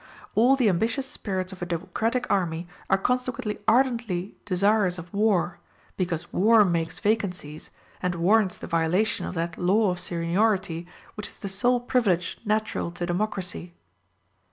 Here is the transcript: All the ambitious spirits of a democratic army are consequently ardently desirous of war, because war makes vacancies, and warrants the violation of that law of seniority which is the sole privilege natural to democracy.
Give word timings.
All 0.33 0.55
the 0.55 0.67
ambitious 0.67 1.05
spirits 1.07 1.51
of 1.51 1.61
a 1.61 1.65
democratic 1.67 2.25
army 2.27 2.67
are 2.89 2.97
consequently 2.97 3.59
ardently 3.67 4.35
desirous 4.45 4.97
of 4.97 5.13
war, 5.13 5.59
because 5.95 6.33
war 6.33 6.63
makes 6.63 6.97
vacancies, 6.97 7.69
and 8.01 8.15
warrants 8.15 8.57
the 8.57 8.65
violation 8.65 9.27
of 9.27 9.35
that 9.35 9.59
law 9.59 9.91
of 9.91 9.99
seniority 9.99 10.87
which 11.13 11.27
is 11.27 11.35
the 11.35 11.49
sole 11.49 11.79
privilege 11.79 12.39
natural 12.43 12.89
to 12.89 13.05
democracy. 13.05 13.75